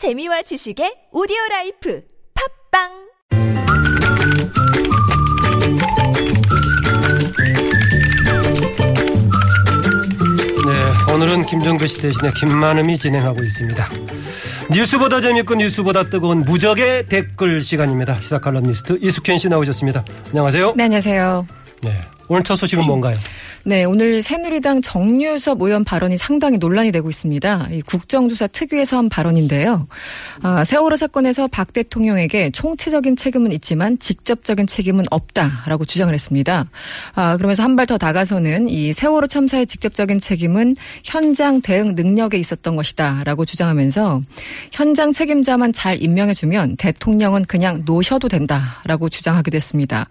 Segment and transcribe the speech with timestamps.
[0.00, 2.00] 재미와 지식의 오디오 라이프
[2.72, 2.88] 팟빵
[10.64, 13.88] 네, 오늘은 김종배 씨 대신에 김만흠이 진행하고 있습니다.
[14.70, 18.22] 뉴스보다 재밌고 뉴스보다 뜨거운 무적의 댓글 시간입니다.
[18.22, 20.02] 시사 칼럼니스트 이숙현 씨 나오셨습니다.
[20.28, 20.76] 안녕하세요.
[20.78, 21.46] 네, 안녕하세요.
[21.82, 23.18] 네, 오늘 첫 소식은 뭔가요?
[23.62, 27.68] 네, 오늘 새누리당 정유섭 의원 발언이 상당히 논란이 되고 있습니다.
[27.72, 29.86] 이 국정조사 특위에서 한 발언인데요.
[30.42, 36.70] 아, 세월호 사건에서 박 대통령에게 총체적인 책임은 있지만 직접적인 책임은 없다라고 주장을 했습니다.
[37.14, 42.76] 아, 그러면서 한 발 더 나가서는 이 세월호 참사의 직접적인 책임은 현장 대응 능력에 있었던
[42.76, 44.22] 것이다라고 주장하면서
[44.72, 50.08] 현장 책임자만 잘 임명해주면 대통령은 그냥 노셔도 된다라고 주장하기도 했습니다.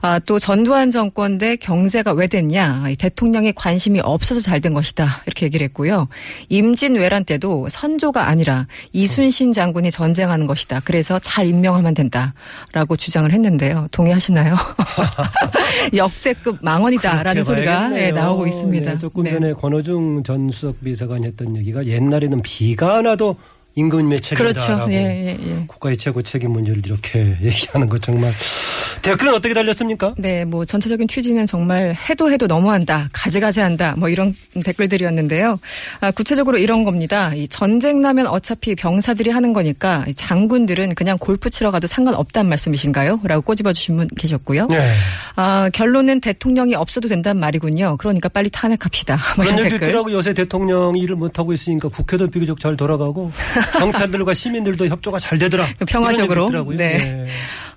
[0.00, 2.85] 아, 또 전두환 정권 대 경제가 왜 됐냐?
[2.94, 5.06] 대통령의 관심이 없어서 잘 된 것이다.
[5.26, 6.08] 이렇게 얘기를 했고요.
[6.48, 10.80] 임진 외란 때도 선조가 아니라 이순신 장군이 전쟁하는 것이다.
[10.84, 13.88] 그래서 잘 임명하면 된다라고 주장을 했는데요.
[13.90, 14.54] 동의하시나요?
[15.94, 18.92] 역대급 망언이다라는 소리가 네, 나오고 있습니다.
[18.92, 23.36] 네, 조금 전에 권호중 전 수석 비서관이 했던 얘기가 옛날에는 비가 안 와도
[23.74, 24.92] 임금님의 책임이다라고 그렇죠.
[24.92, 25.64] 예, 예, 예.
[25.66, 28.32] 국가의 최고 책임 문제를 이렇게 얘기하는 것 정말
[29.06, 30.14] 댓글은 어떻게 달렸습니까?
[30.18, 35.58] 네, 뭐 전체적인 취지는 정말 해도 해도 너무한다, 가지가지한다, 뭐 이런 댓글들이었는데요.
[36.00, 37.32] 아, 구체적으로 이런 겁니다.
[37.34, 43.20] 이 전쟁 나면 어차피 병사들이 하는 거니까 장군들은 그냥 골프 치러 가도 상관없다는 말씀이신가요?
[43.24, 44.66] 라고 꼬집어 주신 분 계셨고요.
[44.66, 44.92] 네.
[45.36, 47.96] 아, 결론은 대통령이 없어도 된다는 말이군요.
[47.98, 49.16] 그러니까 빨리 탄핵합시다.
[49.36, 49.88] 뭐 그런 이런 얘기 댓글.
[49.88, 53.30] 있더라고 요새 대통령 일을 못하고 있으니까 국회도 비교적 잘 돌아가고
[53.78, 55.66] 경찰들과 시민들도 협조가 잘 되더라.
[55.86, 56.44] 평화적으로.
[56.46, 56.76] 있더라고요.
[56.76, 57.26] 네.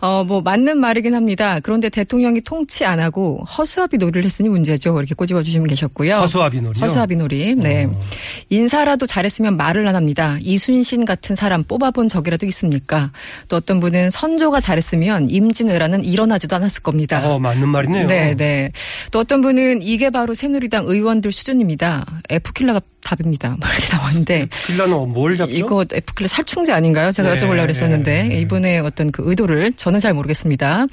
[0.01, 1.59] 어, 뭐, 맞는 말이긴 합니다.
[1.61, 4.97] 그런데 대통령이 통치 안 하고 허수아비 놀이를 했으니 문제죠.
[4.97, 6.15] 이렇게 꼬집어 주시면 계셨고요.
[6.15, 6.81] 허수아비 놀이요?
[6.81, 7.55] 허수아비 놀이.
[7.55, 7.85] 네.
[7.85, 8.01] 어.
[8.49, 10.37] 인사라도 잘했으면 말을 안 합니다.
[10.41, 13.11] 이순신 같은 사람 뽑아본 적이라도 있습니까?
[13.49, 17.21] 또 어떤 분은 선조가 잘했으면 임진왜란은 일어나지도 않았을 겁니다.
[17.29, 18.07] 어, 맞는 말이네요.
[18.07, 18.71] 네, 네.
[19.11, 22.05] 또 어떤 분은 이게 바로 새누리당 의원들 수준입니다.
[22.29, 23.55] F킬러가 답입니다.
[23.59, 24.47] 뭐 이렇게 나왔는데.
[24.67, 25.51] 필라는 뭘 잡죠?
[25.55, 27.11] 이거 F킬러 살충제 아닌가요?
[27.11, 28.39] 제가 네, 여쭤보려고 그랬었는데 네.
[28.41, 30.85] 이분의 어떤 그 의도를 저는 잘 모르겠습니다.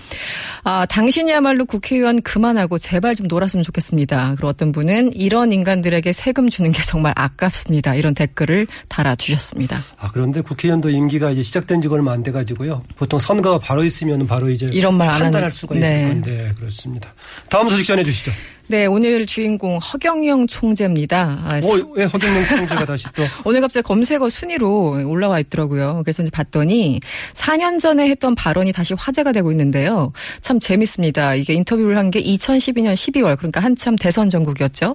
[0.64, 4.34] 아, 당신이야말로 국회의원 그만하고 제발 좀 놀았으면 좋겠습니다.
[4.36, 7.94] 그리고 어떤 분은 이런 인간들에게 세금 주는 게 정말 아깝습니다.
[7.94, 9.78] 이런 댓글을 달아주셨습니다.
[9.98, 12.82] 아, 그런데 국회의원도 임기가 이제 시작된 지가 얼마 안 돼가지고요.
[12.96, 15.80] 보통 선거가 바로 있으면 바로 이제 이런 말 안 판단할 하는- 수가 네.
[15.80, 17.14] 있을 건데 그렇습니다.
[17.48, 18.32] 다음 소식 전해주시죠.
[18.68, 21.40] 네, 오늘 주인공 허경영 총재입니다.
[21.44, 26.00] 아, 어, 왜 허경영 총재가 다시 또 오늘 갑자기 검색어 순위로 올라와 있더라고요.
[26.04, 26.98] 그래서 이제 봤더니
[27.34, 30.12] 4년 전에 했던 발언이 다시 화제가 되고 있는데요.
[30.42, 31.36] 참 재밌습니다.
[31.36, 34.94] 이게 인터뷰를 한 게 2012년 12월 그러니까 한참 대선 전국이었죠.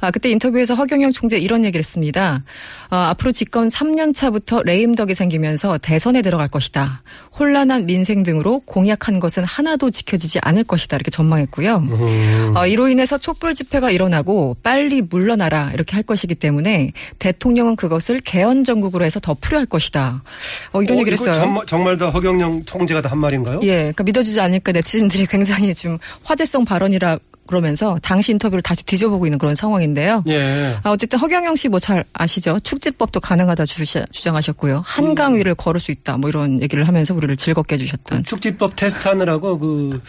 [0.00, 2.44] 아, 그때 인터뷰에서 허경영 총재 이런 얘기를 했습니다.
[2.90, 7.02] 어, 앞으로 집권 3년 차부터 레임덕이 생기면서 대선에 들어갈 것이다.
[7.38, 10.96] 혼란한 민생 등으로 공약한 것은 하나도 지켜지지 않을 것이다.
[10.96, 11.76] 이렇게 전망했고요.
[11.78, 12.52] 음.
[12.56, 18.64] 어, 이로 인해서 촛불 집회가 일어나고 빨리 물러나라 이렇게 할 것이기 때문에 대통령은 그것을 개헌
[18.64, 20.24] 정국으로 해서 더 풀이할 것이다.
[20.72, 21.34] 어, 이런 어, 얘기를 했어요.
[21.34, 23.60] 정말, 정말 다 허경영 총재가 다 한 말인가요?
[23.62, 29.38] 예, 그러니까 믿어지지 않으니까 네티즌들이 굉장히 지금 화제성 발언이라 그러면서 당시 인터뷰를 다시 뒤져보고 있는
[29.38, 30.22] 그런 상황인데요.
[30.28, 30.76] 예.
[30.82, 32.58] 아, 어쨌든 허경영 씨 뭐 잘 아시죠?
[32.60, 34.82] 축지법도 가능하다 주시, 주장하셨고요.
[34.84, 36.16] 한강 위를 걸을 수 있다.
[36.18, 38.24] 뭐 이런 얘기를 하면서 우리를 즐겁게 해주셨던.
[38.24, 40.00] 축지법 테스트하느라고 그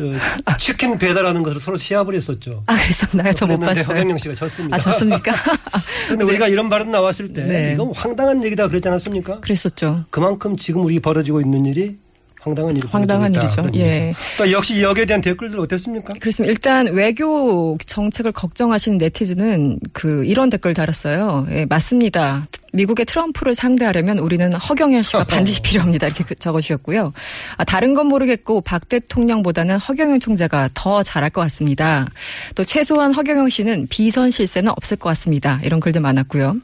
[0.00, 2.62] 어, 치킨 배달하는 것을 서로 시합을 했었죠.
[2.66, 3.32] 아, 그랬었나요?
[3.34, 3.84] 저 못 봤어요.
[3.84, 4.76] 허경영 씨가 졌습니다.
[4.76, 5.32] 아, 졌습니까?
[6.06, 7.72] 그런데 우리가 이런 발언 나왔을 때 네.
[7.74, 9.40] 이건 황당한 얘기다 그랬지 않았습니까?
[9.40, 10.04] 그랬었죠.
[10.10, 11.98] 그만큼 지금 우리 벌어지고 있는 일이
[12.40, 13.68] 황당한 일이 황당한 일이죠.
[13.74, 14.12] 예.
[14.38, 16.12] 또 역시 여기에 대한 댓글들 어땠습니까?
[16.18, 16.50] 그렇습니다.
[16.50, 21.46] 일단 외교 정책을 걱정하시는 네티즌은 그 이런 댓글 달았어요.
[21.50, 22.46] 예, 맞습니다.
[22.72, 26.06] 미국의 트럼프를 상대하려면 우리는 허경영 씨가 반드시 필요합니다.
[26.06, 27.12] 이렇게 그- 적어주셨고요.
[27.56, 32.06] 아, 다른 건 모르겠고 박 대통령보다는 허경영 총재가 더 잘할 것 같습니다.
[32.54, 35.60] 또 최소한 허경영 씨는 비선 실세는 없을 것 같습니다.
[35.64, 36.56] 이런 글들 많았고요.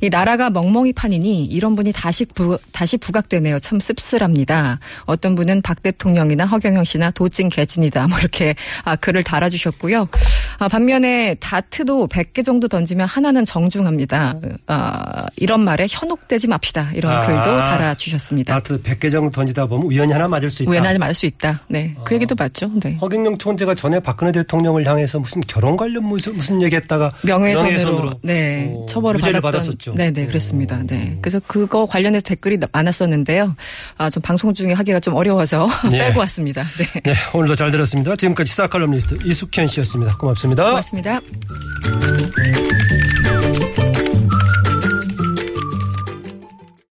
[0.00, 3.58] 이 나라가 멍멍이 판이니 이런 분이 다시 부, 다시 부각되네요.
[3.58, 4.78] 참 씁쓸합니다.
[5.04, 8.08] 어떤 분은 박 대통령이나 허경영 씨나 도찐 개찐이다.
[8.08, 10.08] 뭐 이렇게 아, 글을 달아주셨고요.
[10.62, 14.36] 아, 반면에 다트도 100개 정도 던지면 하나는 정중합니다.
[14.68, 16.90] 아, 이런 말에 현혹되지 맙시다.
[16.94, 18.54] 이런 아, 글도 달아주셨습니다.
[18.54, 20.70] 다트 100개 정도 던지다 보면 우연히 하나 맞을 수 있다.
[20.70, 21.60] 우연하지 말을 수 있다.
[21.68, 21.94] 네.
[22.04, 22.70] 그 얘기도 맞죠.
[22.80, 22.96] 네.
[23.00, 28.86] 허경영 총재가 전에 박근혜 대통령을 향해서 무슨 결혼 관련 무슨 무슨 얘기했다가 명예훼손으로 네 어,
[28.86, 29.94] 처벌을 받았던 받았었죠.
[29.94, 30.82] 네 네 그렇습니다.
[30.86, 33.56] 네 그래서 그거 관련해서 댓글이 많았었는데요.
[33.98, 35.98] 아 좀 방송 중에 하기가 좀 어려워서 네.
[35.98, 36.62] 빼고 왔습니다.
[36.62, 38.14] 네 네, 오늘도 잘 들었습니다.
[38.14, 40.16] 지금까지 시사 칼럼니스트 이숙현 씨였습니다.
[40.54, 40.70] 고맙습니다.
[40.70, 41.20] 고맙습니다.